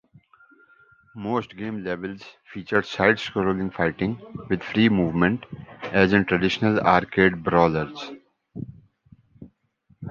Most 1.15 1.55
game 1.55 1.83
levels 1.83 2.23
feature 2.51 2.81
side-scrolling 2.81 3.71
fighting, 3.71 4.19
with 4.49 4.63
free 4.63 4.89
movement 4.89 5.45
as 5.93 6.11
in 6.11 6.25
traditional 6.25 6.79
arcade 6.79 7.43
brawlers. 7.43 8.09